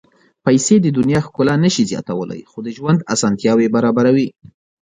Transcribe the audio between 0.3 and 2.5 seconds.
پېسې د دنیا ښکلا نه شي زیاتولی،